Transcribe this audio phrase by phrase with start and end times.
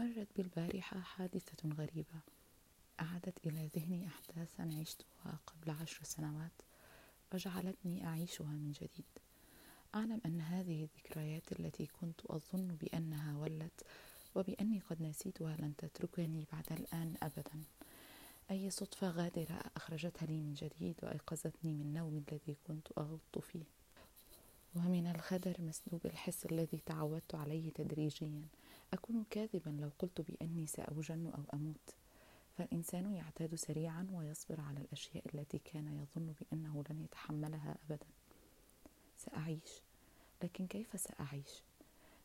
[0.00, 2.20] مرت بالبارحة حادثة غريبة
[3.00, 6.62] أعادت إلى ذهني أحداثا عشتها قبل عشر سنوات
[7.34, 9.18] وجعلتني أعيشها من جديد.
[9.94, 13.82] أعلم أن هذه الذكريات التي كنت أظن بأنها ولت
[14.34, 17.64] وبأني قد نسيتها لن تتركني بعد الآن أبدا.
[18.50, 23.64] أي صدفة غادرة أخرجتها لي من جديد وأيقظتني من نومي الذي كنت أغط فيه.
[24.74, 28.42] ومن الخدر مسلوب الحس الذي تعودت عليه تدريجيا.
[28.92, 31.94] أكون كاذبا لو قلت بأني سأوجن أو أموت.
[32.58, 38.06] فالإنسان يعتاد سريعا ويصبر على الأشياء التي كان يظن بأنه لن يتحملها أبدا.
[39.16, 39.82] سأعيش.
[40.42, 41.62] لكن كيف سأعيش؟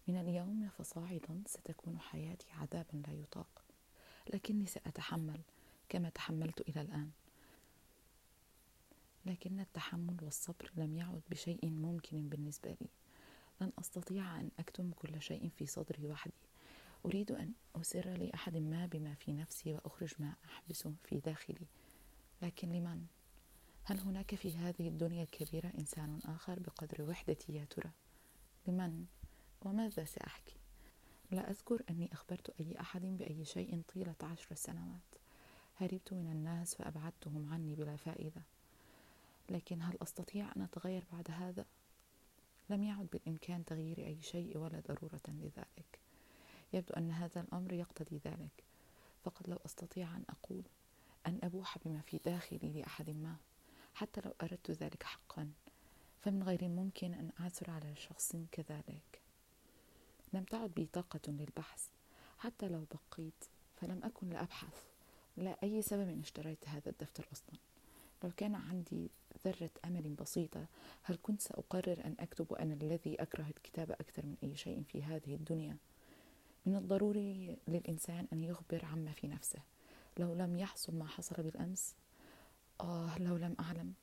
[0.08, 3.62] من اليوم فصاعدا ستكون حياتي عذابا لا يطاق.
[4.34, 5.42] لكني سأتحمل
[5.90, 7.12] كما تحملت إلى الآن.
[9.26, 12.88] لكن التحمل والصبر لم يعد بشيء ممكن بالنسبة لي.
[13.62, 16.45] لن أستطيع أن أكتم كل شيء في صدري وحدي.
[17.06, 21.68] أريد أن أسر لأحد ما بما في نفسي وأخرج ما أحبس في داخلي
[22.42, 23.06] لكن لمن؟
[23.84, 27.92] هل هناك في هذه الدنيا الكبيرة إنسان آخر بقدر وحدتي يا ترى؟
[28.68, 29.06] لمن؟
[29.62, 30.56] وماذا سأحكي؟
[31.32, 35.16] لا أذكر أني أخبرت أي أحد بأي شيء طيلة عشر سنوات
[35.78, 38.42] هربت من الناس فأبعدتهم عني بلا فائدة
[39.50, 41.66] لكن هل أستطيع أن أتغير بعد هذا؟
[42.70, 46.05] لم يعد بالإمكان تغيير أي شيء ولا ضرورة لذلك
[46.76, 48.64] يبدو أن هذا الأمر يقتضي ذلك.
[49.24, 50.64] فقد لو أستطيع أن أقول
[51.28, 53.36] أن أبوح بما في داخلي لأحد ما
[53.94, 55.52] حتى لو أردت ذلك حقا
[56.22, 59.22] فمن غير الممكن أن أعثر على شخص كذلك.
[60.34, 61.88] لم تعد بي طاقة للبحث.
[62.38, 63.46] حتى لو بقيت
[63.76, 64.84] فلم أكن لأبحث.
[65.38, 67.56] لا أي سبب اشتريت هذا الدفتر أصلا.
[68.24, 69.10] لو كان عندي
[69.46, 70.66] ذرة أمل بسيطة
[71.04, 75.36] هل كنت سأقرر أن أكتب أنا الذي أكره الكتابة أكثر من أي شيء في هذه
[75.36, 75.78] الدنيا؟
[76.66, 79.60] من الضروري للإنسان أن يخبر عما في نفسه.
[80.18, 81.96] لو لم يحصل ما حصل بالأمس
[82.82, 83.94] آه لو لم أعلم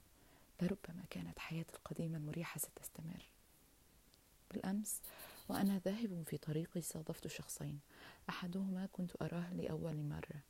[0.62, 3.30] لربما كانت حياتي القديمة المريحة ستستمر.
[4.51, 5.01] بالأمس
[5.48, 7.80] وأنا ذاهب في طريقي صادفت شخصين.
[8.28, 10.40] أحدهما كنت أراه لأول مرة.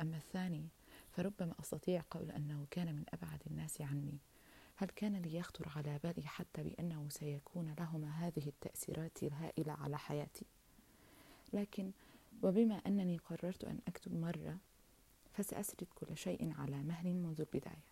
[0.00, 0.68] أما الثاني
[1.10, 4.18] فربما أستطيع قول أنه كان من أبعد الناس عني.
[4.76, 10.46] هل كان ليخطر على بالي حتى بأنه سيكون لهما هذه التأثيرات الهائلة على حياتي؟
[11.52, 11.92] لكن
[12.42, 14.58] وبما أنني قررت أن أكتب مرة
[15.32, 17.84] فسأسرد كل شيء على مهل منذ البداية.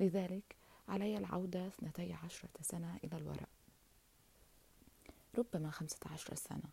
[0.00, 0.56] لذلك
[0.88, 3.48] علي العودة اثنتي عشرة سنة إلى الوراء.
[5.38, 6.70] ربما خمسة عشر سنة.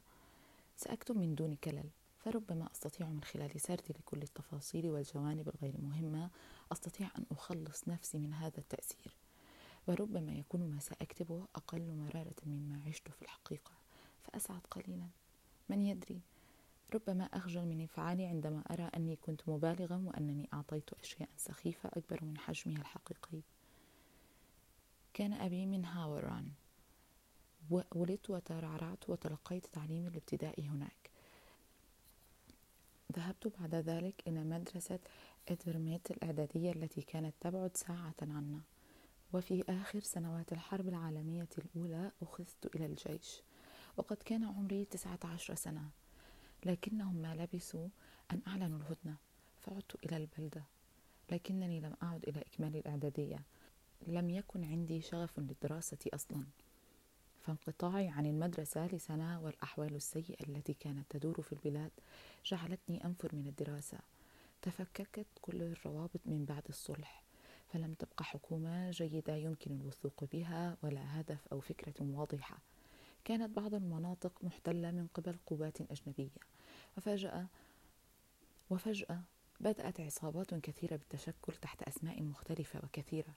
[0.77, 6.29] سأكتب من دون كلل فربما أستطيع من خلال سردي لكل التفاصيل والجوانب الغير مهمة
[6.71, 9.15] أستطيع أن أخلص نفسي من هذا التأثير.
[9.87, 13.71] وربما يكون ما سأكتبه أقل مرارة مما عشت في الحقيقة.
[14.23, 15.07] فأسعد قليلا.
[15.69, 16.21] من يدري؟
[16.93, 22.37] ربما أخجل من انفعالي عندما أرى أني كنت مبالغا وأنني أعطيت أشياء سخيفة أكبر من
[22.37, 23.41] حجمها الحقيقي.
[25.13, 26.51] كان أبي من هاوران.
[27.69, 31.09] ولدت وترعرعت وتلقيت تعليمي الابتدائي هناك.
[33.15, 34.99] ذهبت بعد ذلك إلى مدرسة
[35.47, 38.61] إدرميت الإعدادية التي كانت تبعد ساعة عنا.
[39.33, 43.41] وفي آخر سنوات الحرب العالمية الأولى أخذت إلى الجيش.
[43.97, 45.89] وقد كان عمري تسعة عشر سنة
[46.65, 47.87] لكنهم ما لبثوا
[48.31, 49.15] أن أعلنوا الهدنة
[49.61, 50.63] فعدت إلى البلدة
[51.31, 53.39] لكنني لم أعد إلى إكمال الإعدادية
[54.07, 56.43] لم يكن عندي شغف للدراسة أصلا.
[57.41, 61.91] فانقطاعي عن المدرسة لسنة والأحوال السيئة التي كانت تدور في البلاد
[62.45, 63.97] جعلتني أنفر من الدراسة.
[64.61, 67.23] تفككت كل الروابط من بعد الصلح
[67.73, 72.57] فلم تبقى حكومة جيدة يمكن الوثوق بها ولا هدف أو فكرة واضحة.
[73.25, 76.39] كانت بعض المناطق محتلة من قبل قوات أجنبية.
[76.97, 77.47] وفجأة
[78.69, 79.21] وفجأة
[79.59, 83.33] بدأت عصابات كثيرة بالتشكل تحت أسماء مختلفة وكثيرة.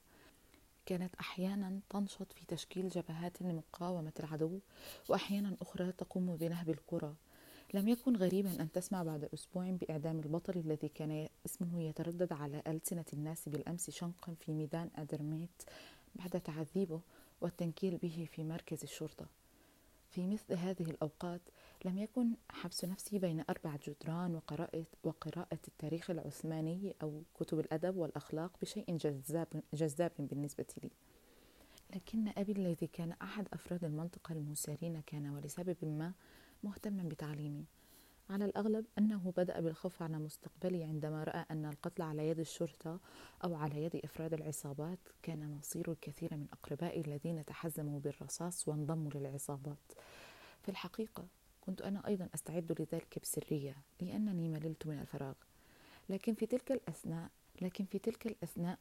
[0.86, 4.58] كانت أحيانا تنشط في تشكيل جبهات لمقاومة العدو
[5.08, 7.14] وأحيانا أخرى تقوم بنهب القرى
[7.74, 13.04] لم يكن غريبا أن تسمع بعد أسبوع بإعدام البطل الذي كان اسمه يتردد على ألسنة
[13.12, 15.62] الناس بالأمس شنقا في ميدان أدرميت
[16.14, 17.00] بعد تعذيبه
[17.40, 19.26] والتنكيل به في مركز الشرطة.
[20.18, 21.40] في مثل هذه الأوقات
[21.84, 28.52] لم يكن حبس نفسي بين أربع جدران وقراءة, وقراءة التاريخ العثماني أو كتب الأدب والأخلاق
[28.62, 30.90] بشيء جذاب, جذاب بالنسبة لي.
[31.94, 36.12] لكن أبي الذي كان أحد أفراد المنطقة المسارين كان ولسبب ما
[36.62, 37.64] مهتما بتعليمي.
[38.30, 43.00] على الأغلب أنه بدأ بالخوف على مستقبلي عندما رأى أن القتل على يد الشرطة
[43.44, 49.92] أو على يد أفراد العصابات كان مصير الكثير من أقربائي الذين تحزموا بالرصاص وانضموا للعصابات.
[50.62, 51.26] في الحقيقة
[51.60, 55.34] كنت أنا أيضا أستعد لذلك بسرية لأنني مللت من الفراغ.
[56.08, 57.30] لكن في تلك الأثناء
[57.62, 58.78] لكن في تلك الأثناء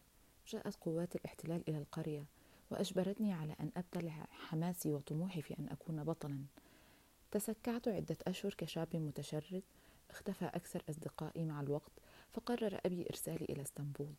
[0.47, 2.25] جاءت قوات الاحتلال إلى القرية
[2.71, 6.39] وأجبرتني على أن أبتلع حماسي وطموحي في أن أكون بطلا.
[7.31, 9.63] تسكعت عدة أشهر كشاب متشرد
[10.09, 11.91] اختفى أكثر أصدقائي مع الوقت
[12.33, 14.13] فقرر أبي إرسالي إلى إسطنبول.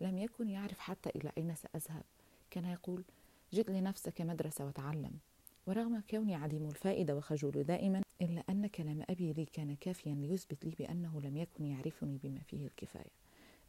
[0.00, 2.02] لم يكن يعرف حتى إلى أين سأذهب.
[2.50, 3.04] كان يقول
[3.52, 5.18] جد لنفسك مدرسة وتعلم.
[5.66, 10.74] ورغم كوني عديم الفائدة وخجول دائما إلا أن كلام أبي لي كان كافيا ليثبت لي
[10.78, 13.12] بأنه لم يكن يعرفني بما فيه الكفاية.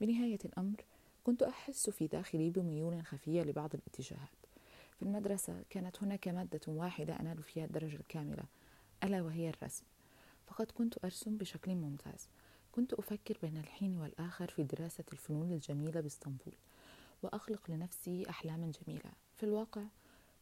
[0.01, 0.85] بنهاية الأمر
[1.23, 4.29] كنت أحس في داخلي بميول خفية لبعض الاتجاهات.
[4.95, 8.43] في المدرسة كانت هناك مادة واحدة أنال فيها الدرجة الكاملة
[9.05, 9.85] ألا وهي الرسم.
[10.47, 12.29] فقد كنت أرسم بشكل ممتاز.
[12.71, 16.53] كنت أفكر بين الحين والآخر في دراسة الفنون الجميلة باسطنبول
[17.23, 19.11] وأخلق لنفسي أحلاما جميلة.
[19.35, 19.83] في الواقع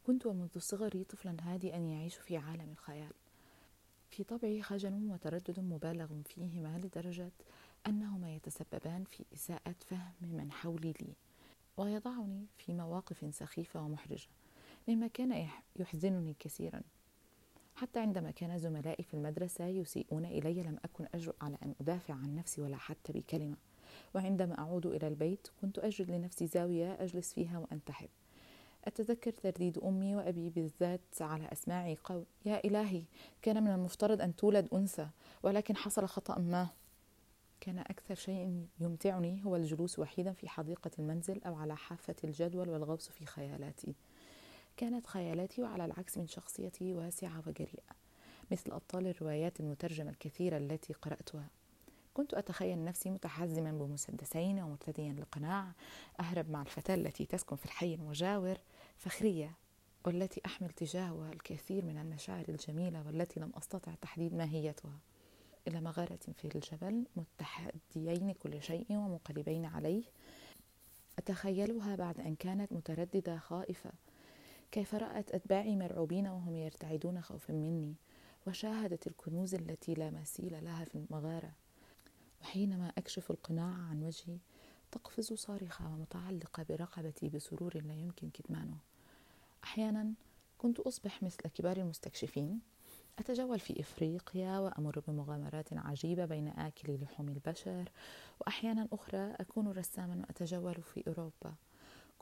[0.04, 3.14] كنت ومنذ صغري طفلا هادئا يعيش في عالم الخيال.
[4.10, 7.32] في طبعي خجل وتردد مبالغ فيهما لدرجة
[7.88, 11.14] أنهما يتسببان في إساءة فهم من حولي لي
[11.78, 14.28] ويضعني في مواقف سخيفة ومحرجة
[14.88, 16.82] مما كان يحزنني كثيرا.
[17.76, 22.36] حتى عندما كان زملائي في المدرسة يسيئون إلي لم أكن أجرؤ على أن أدافع عن
[22.36, 23.58] نفسي ولا حتى بكلمة.
[24.16, 28.10] وعندما أعود إلى البيت كنت أجد لنفسي زاوية أجلس فيها وأنتحب
[28.86, 33.04] أتذكر ترديد أمي وأبي بالذات على أسماعي قول يا إلهي
[33.42, 35.08] كان من المفترض أن تولد أنثى
[35.44, 36.68] ولكن حصل خطأ ما.
[37.62, 43.10] كان أكثر شيء يمتعني هو الجلوس وحيدا في حديقة المنزل أو على حافة الجدول والغوص
[43.10, 43.96] في خيالاتي.
[44.78, 47.94] كانت خيالاتي وعلى العكس من شخصيتي واسعة وجريئة
[48.52, 51.48] مثل أبطال الروايات المترجمة الكثيرة التي قرأتها.
[52.14, 55.72] كنت أتخيل نفسي متحزما بمسدسين ومرتديا لقناع
[56.20, 58.58] أهرب مع الفتاة التي تسكن في الحي المجاور
[58.98, 59.52] فخرية
[60.06, 65.00] والتي أحمل تجاهها الكثير من المشاعر الجميلة والتي لم أستطع تحديد ماهيتها.
[65.68, 70.04] إلى مغارة في الجبل متحديين كل شيء ومنقلبين عليه
[71.18, 73.92] أتخيلها بعد أن كانت مترددة خائفة.
[74.74, 77.96] كيف رأت أتباعي مرعوبين وهم يرتعدون خوفا مني
[78.48, 81.52] وشاهدت الكنوز التي لا مثيل لها في المغارة.
[82.42, 84.38] وحينما أكشف القناع عن وجهي
[84.92, 88.78] تقفز صارخة ومتعلقة برقبتي بسرور لا يمكن كتمانه.
[89.64, 90.14] أحيانا
[90.58, 92.60] كنت أصبح مثل كبار المستكشفين.
[93.20, 97.92] أتجول في إفريقيا وأمر بمغامرات عجيبة بين آكلي لحوم البشر
[98.42, 101.56] وأحيانا أخرى أكون رساما وأتجول في أوروبا.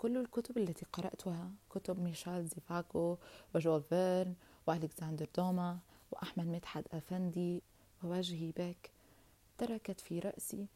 [0.02, 3.18] كل الكتب التي قرأتها كتب ميشيل زيفاغو
[3.56, 4.36] وجول فيرن
[4.68, 5.80] وألكسندر دوما
[6.12, 7.62] وأحمد مدحت أفندي
[8.04, 8.92] ووجهي بيك
[9.58, 10.68] تركت في رأسي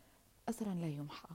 [0.49, 1.29] أثرا لا يمحى.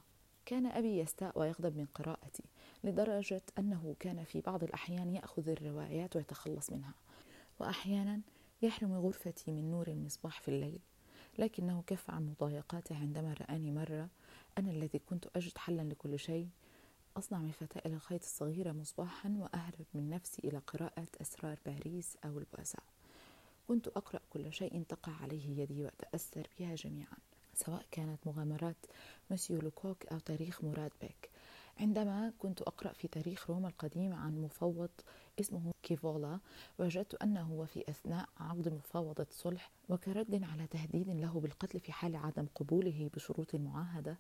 [0.47, 2.43] كان أبي يستاء ويغضب من قراءتي
[2.85, 6.95] لدرجة أنه كان في بعض الأحيان يأخذ الروايات ويتخلص منها.
[7.61, 8.21] وأحيانا
[8.63, 10.81] يحرم غرفتي من نور المصباح في الليل.
[11.39, 14.09] لكنه كف عن مضايقاته عندما رآني مرة
[14.59, 16.49] أنا الذي كنت أجد حلا لكل شيء
[17.17, 22.79] أصنع من فتاة الخيط الصغيرة مصباحا وأهرب من نفسي إلى قراءة أسرار باريس أو البواسع
[23.69, 27.17] كنت أقرأ كل شيء تقع عليه يدي وأتأثر بها جميعا
[27.55, 28.87] سواء كانت مغامرات
[29.31, 31.31] مسيو لوكوك أو تاريخ مراد بيك.
[31.81, 34.91] عندما كنت أقرأ في تاريخ روما القديم عن مفوض
[35.41, 36.39] اسمه كيفولا
[36.79, 42.47] وجدت أنه وفي أثناء عقد مفاوضة صلح وكرد على تهديد له بالقتل في حال عدم
[42.55, 44.19] قبوله بشروط المعاهدة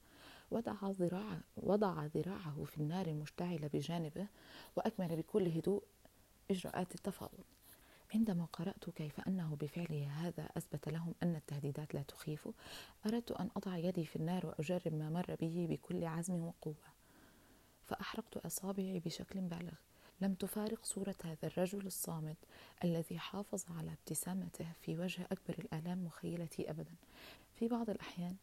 [0.50, 4.26] وضع ذراعه, وضع ذراعه في النار المشتعلة بجانبه
[4.76, 5.83] وأكمل بكل هدوء
[6.50, 7.45] إجراءات التفاوض.
[8.14, 12.49] عندما قرأت كيف أنه بفعله هذا أثبت لهم أن التهديدات لا تخيف
[13.07, 16.75] أردت أن أضع يدي في النار وأجرب ما مر به بكل عزم وقوة.
[17.87, 19.73] فأحرقت أصابعي بشكل بالغ.
[20.21, 22.37] لم تفارق صورة هذا الرجل الصامت
[22.85, 26.95] الذي حافظ على ابتسامته في وجه أكبر الآلام مخيلتي أبدا.
[27.54, 28.37] في بعض الأحيان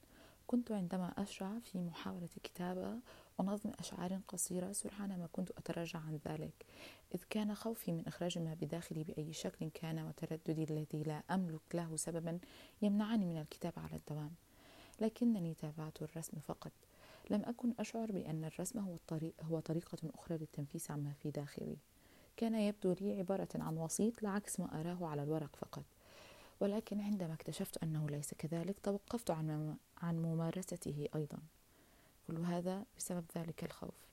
[0.48, 3.00] كنت عندما أشرع في محاولة كتابة
[3.38, 6.66] ونظم أشعار قصيرة سرعان ما كنت أتراجع عن ذلك
[7.16, 11.96] إذ كان خوفي من إخراج ما بداخلي بأي شكل كان وترددي الذي لا أملك له
[11.96, 12.40] سببا
[12.82, 14.32] يمنعني من الكتابة على الدوام.
[15.02, 16.72] لكنني تابعت الرسم فقط.
[17.30, 21.78] لم أكن أشعر بأن الرسم هو, الطريق هو طريقة أخرى للتنفيس عما في داخلي.
[22.38, 25.84] كان يبدو لي عبارة عن وسيط لعكس ما أراه على الورق فقط.
[26.60, 31.38] ولكن عندما اكتشفت أنه ليس كذلك توقفت عن عن ممارسته أيضا.
[32.28, 34.08] كل هذا بسبب ذلك الخوف.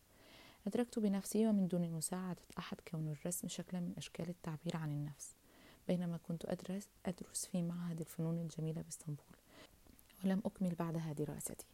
[0.67, 5.35] أدركت بنفسي ومن دون مساعدة أحد كون الرسم شكلا من أشكال التعبير عن النفس
[5.89, 9.37] بينما كنت أدرس, أدرس في معهد الفنون الجميلة بإسطنبول
[10.25, 11.67] ولم أكمل بعدها دراستي.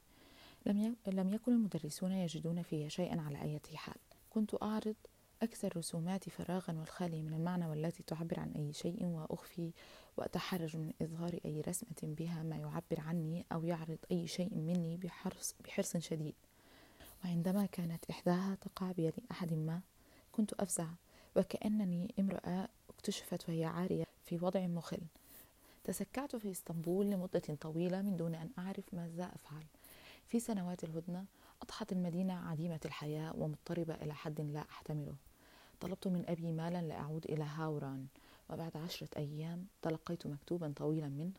[1.06, 3.98] لم يكن المدرسون يجدون في شيئا على أي حال.
[4.30, 4.94] كنت أعرض
[5.42, 9.72] أكثر رسوماتي فراغا والخالية من المعنى والتي تعبر عن أي شيء وأخفي
[10.16, 15.54] وأتحرج من إظهار أي رسمة بها ما يعبر عني أو يعرض أي شيء مني بحرص,
[15.64, 16.34] بحرص شديد.
[17.24, 19.80] وعندما كانت إحداها تقع بيد أحد ما
[20.32, 20.88] كنت أفزع
[21.36, 25.00] وكأنني امرأة اكتشفت وهي عارية في وضع مخل.
[25.84, 29.64] تسكعت في إسطنبول لمدة طويلة من دون أن أعرف ماذا أفعل.
[30.26, 31.24] في سنوات الهدنة
[31.62, 35.29] أضحت المدينة عديمة الحياة ومضطربة إلى حد لا أحتمله.
[35.80, 38.06] طلبت من أبي مالا لأعود إلى هاوران
[38.50, 41.32] وبعد عشرة أيام تلقيت مكتوبا طويلا منه.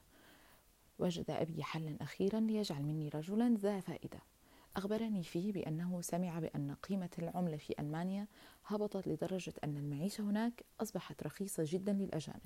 [1.00, 4.20] وجد أبي حلا أخيرا ليجعل مني رجلا ذا فائدة.
[4.76, 8.28] أخبرني فيه بأنه سمع بأن قيمة العملة في ألمانيا
[8.66, 12.42] هبطت لدرجة أن المعيشة هناك أصبحت رخيصة جدا للأجانب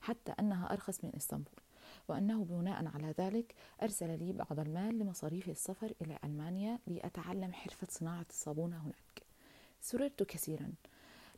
[0.00, 1.60] حتى أنها أرخص من إسطنبول.
[2.08, 8.26] وأنه بناء على ذلك أرسل لي بعض المال لمصاريف السفر إلى ألمانيا لأتعلم حرفة صناعة
[8.30, 9.22] الصابون هناك.
[9.80, 10.72] سررت كثيرا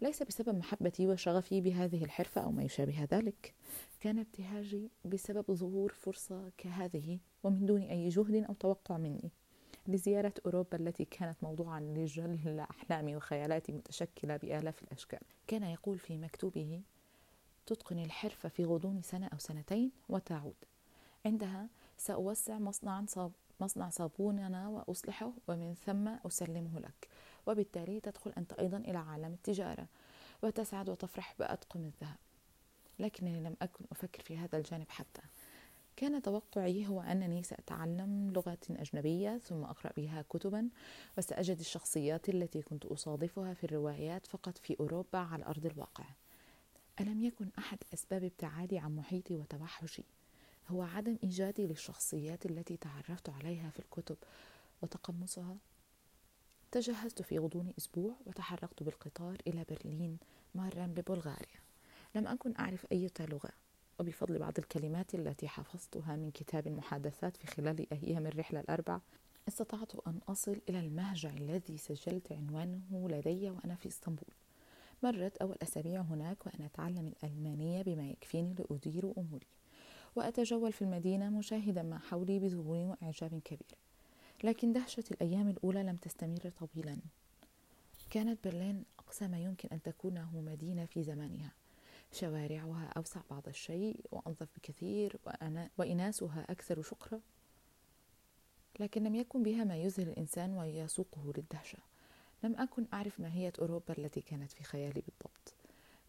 [0.03, 3.55] ليس بسبب محبتي وشغفي بهذه الحرفة أو ما يشابه ذلك.
[4.01, 9.31] كان ابتهاجي بسبب ظهور فرصة كهذه ومن دون أي جهد أو توقع مني.
[9.89, 15.21] لزيارة أوروبا التي كانت موضوعا لجل أحلامي وخيالاتي متشكلة بآلاف الأشكال.
[15.47, 16.83] كان يقول في مكتوبه
[17.67, 20.55] تتقن الحرفة في غضون سنة أو سنتين وتعود.
[21.27, 27.09] عندها سأوسع مصنعا صاب مصنع صابوننا وأصلحه ومن ثم أسلمه لك.
[27.47, 29.87] وبالتالي تدخل أنت أيضا إلى عالم التجارة
[30.43, 32.17] وتسعد وتفرح بأطقم الذهب
[32.99, 35.23] لكنني لم أكن أفكر في هذا الجانب حتى.
[35.97, 40.69] كان توقعي هو أنني سأتعلم لغة أجنبية ثم أقرأ بها كتبا
[41.19, 46.05] وسأجد الشخصيات التي كنت أصادفها في الروايات فقط في أوروبا على أرض الواقع.
[47.01, 50.05] ألم يكن أحد أسباب ابتعادي عن محيطي وتوحشي؟
[50.69, 54.17] هو عدم إيجادي للشخصيات التي تعرفت عليها في الكتب
[54.83, 55.57] وتقمصها؟
[56.75, 60.19] تجهزت في غضون أسبوع وتحركت بالقطار إلى برلين
[60.55, 61.61] مارا ببلغاريا.
[62.15, 63.51] لم أكن أعرف أي لغة
[64.01, 69.01] وبفضل بعض الكلمات التي حفظتها من كتاب المحادثات في خلال أيام الرحلة الأربع
[69.49, 74.35] استطعت أن أصل إلى المهجع الذي سجلت عنوانه لدي وأنا في إسطنبول.
[75.03, 79.47] مرت أول أسابيع هناك وأنا أتعلم الألمانية بما يكفيني لأدير أموري
[80.17, 83.84] وأتجول في المدينة مشاهدا ما حولي بذهول وإعجاب كبير.
[84.45, 86.99] لكن دهشة الأيام الأولى لم تستمر طويلا.
[88.11, 91.53] كانت برلين أقصى ما يمكن أن تكونه مدينة في زمانها.
[92.13, 95.17] شوارعها أوسع بعض الشيء وأنظف بكثير
[95.79, 97.21] وإناسها أكثر شقرة
[98.81, 101.79] لكن لم يكن بها ما يذهل الإنسان ويسوقه للدهشة.
[102.43, 105.55] لم أكن أعرف ماهية أوروبا التي كانت في خيالي بالضبط.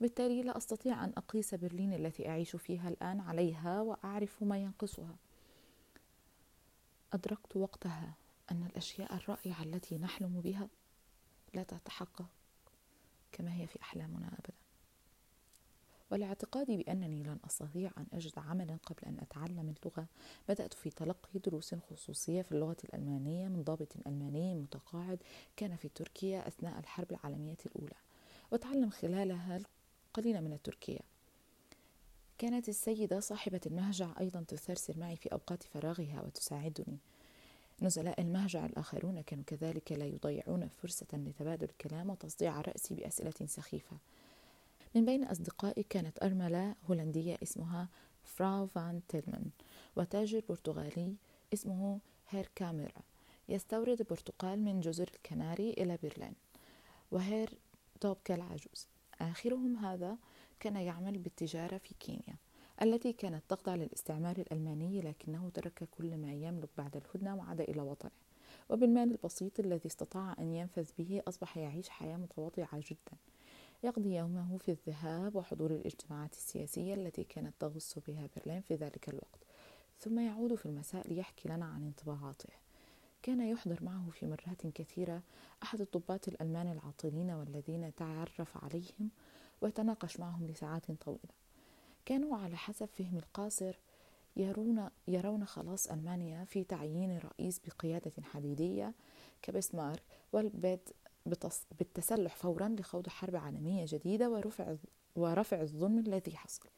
[0.01, 5.15] بالتالي لا أستطيع أن أقيس برلين التي أعيش فيها الآن عليها وأعرف ما ينقصها.
[7.13, 8.13] أدركت وقتها
[8.51, 10.69] أن الأشياء الرائعة التي نحلم بها
[11.53, 12.25] لا تتحقق
[13.31, 14.53] كما هي في أحلامنا أبدا.
[16.11, 20.07] ولاعتقادي بأنني لن أستطيع أن أجد عملا قبل أن أتعلم اللغة
[20.49, 25.23] بدأت في تلقي دروس خصوصية في اللغة الألمانية من ضابط ألماني متقاعد
[25.55, 27.95] كان في تركيا أثناء الحرب العالمية الأولى.
[28.51, 29.61] وتعلم خلالها
[30.07, 30.99] القليل من التركية.
[32.37, 36.97] كانت السيدة صاحبة المهجع أيضا تسرسل معي في أوقات فراغها وتساعدني.
[37.81, 43.97] نزلاء المهجع الآخرون كانوا كذلك لا يضيعون فرصة لتبادل الكلام وتصديع رأسي بأسئلة سخيفة.
[44.95, 47.87] من بين أصدقائي كانت أرملة هولندية اسمها
[48.23, 49.49] فراو فان تيلمان
[49.95, 51.15] وتاجر برتغالي
[51.53, 53.01] اسمه هير كاميرا
[53.49, 56.33] يستورد البرتقال من جزر الكناري إلى برلين
[57.11, 57.49] وهير
[58.01, 58.87] توبكا العجوز
[59.21, 60.17] آخرهم هذا
[60.59, 62.35] كان يعمل بالتجارة في كينيا.
[62.81, 68.11] التي كانت تخضع للاستعمار الألماني لكنه ترك كل ما يملك بعد الهدنة وعاد إلى وطنه.
[68.69, 73.17] وبالمال البسيط الذي استطاع أن ينفذ به أصبح يعيش حياة متواضعة جدا.
[73.83, 79.43] يقضي يومه في الذهاب وحضور الاجتماعات السياسية التي كانت تغص بها برلين في ذلك الوقت.
[79.99, 82.49] ثم يعود في المساء ليحكي لنا عن انطباعاته.
[83.23, 85.21] كان يحضر معه في مرات كثيرة
[85.63, 89.09] أحد الضباط الألمان العاطلين والذين تعرف عليهم
[89.61, 91.44] وتناقش معهم لساعات طويلة.
[92.05, 93.79] كانوا على حسب فهم القاصر
[94.37, 98.93] يرون, يرون خلاص ألمانيا في تعيين رئيس بقيادة حديدية
[99.41, 100.01] كبسمار
[100.33, 100.89] والبيت
[101.79, 104.75] بالتسلح فورا لخوض حرب عالمية جديدة ورفع
[105.15, 106.69] ورفع الظلم الذي حصل.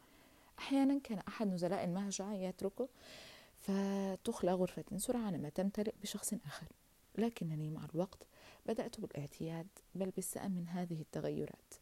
[0.60, 2.90] أحيانا كان أحد نزلاء المهجع يتركه
[3.60, 6.68] فتخلى غرفة سرعان ما تمتلئ بشخص آخر.
[7.18, 8.28] لكنني مع الوقت
[8.66, 11.74] بدأت بالإعتياد بل بالسأم من هذه التغيرات.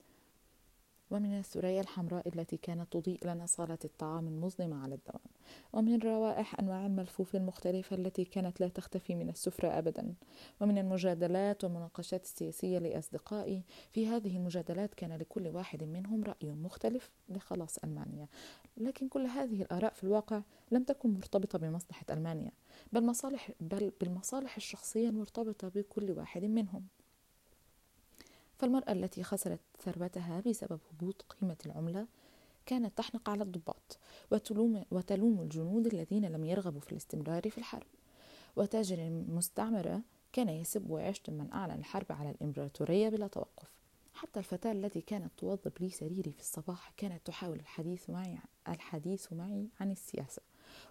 [1.12, 5.24] ومن الثريا الحمراء التي كانت تضيء لنا صالة الطعام المظلمة على الدوام.
[5.74, 10.14] ومن روائح أنواع الملفوف المختلفة التي كانت لا تختفي من السفرة أبدا.
[10.62, 17.78] ومن المجادلات والمناقشات السياسية لأصدقائي في هذه المجادلات كان لكل واحد منهم رأي مختلف لخلاص
[17.78, 18.28] ألمانيا.
[18.78, 22.52] لكن كل هذه الآراء في الواقع لم تكن مرتبطة بمصلحة ألمانيا
[22.94, 26.88] بل, مصالح بل بالمصالح الشخصية المرتبطة بكل واحد منهم.
[28.58, 32.08] فالمرأة التي خسرت ثروتها بسبب هبوط قيمة العملة
[32.66, 33.98] كانت تحنق على الضباط
[34.32, 37.88] وتلوم, وتلوم الجنود الذين لم يرغبوا في الاستمرار في الحرب.
[38.56, 40.02] وتاجر المستعمرة
[40.34, 43.72] كان يسب ويشتم من أعلن الحرب على الإمبراطورية بلا توقف.
[44.14, 49.68] حتى الفتاة التي كانت توظب لي سريري في الصباح كانت تحاول الحديث معي الحديث معي
[49.80, 50.42] عن السياسة.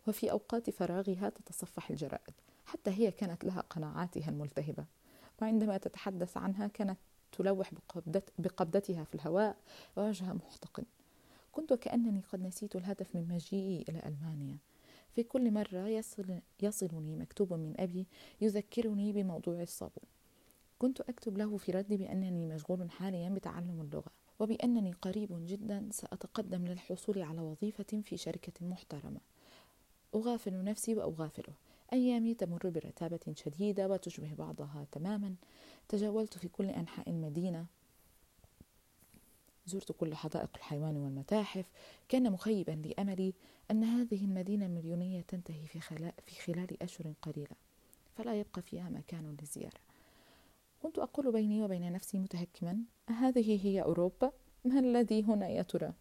[0.08, 2.34] وفي أوقات فراغها تتصفح الجرائد
[2.66, 4.84] حتى هي كانت لها قناعاتها الملتهبة.
[5.42, 6.98] وعندما تتحدث عنها كانت
[7.34, 9.56] تلوح بقبضت بقبضتها في الهواء
[9.96, 10.84] ووجهها محتقن.
[11.52, 14.58] كنت كأنني قد نسيت الهدف من مجيئي إلى ألمانيا.
[15.14, 18.06] في كل مرة يصل يصلني مكتوب من أبي
[18.40, 20.04] يذكرني بموضوع الصابون.
[20.78, 27.22] كنت أكتب له في رد بأنني مشغول حاليا بتعلم اللغة وبأنني قريب جدا سأتقدم للحصول
[27.22, 29.20] على وظيفة في شركة محترمة.
[30.14, 31.54] أغافل نفسي وأغافله.
[31.94, 35.34] أيامي تمر برتابة شديدة وتشبه بعضها تماما
[35.88, 37.66] تجولت في كل أنحاء المدينة
[39.66, 41.64] زرت كل حدائق الحيوان والمتاحف
[42.08, 43.34] كان مخيبا لأملي
[43.70, 45.80] أن هذه المدينة المليونية تنتهي في,
[46.26, 47.56] في خلال أشهر قليلة
[48.16, 49.80] فلا يبقى فيها مكان للزيارة
[50.82, 54.32] كنت أقول بيني وبين نفسي متهكما أهذه هي أوروبا؟
[54.64, 55.92] ما الذي هنا يا ترى؟